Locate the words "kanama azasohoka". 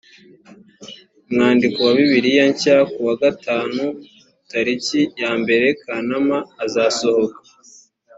5.81-7.37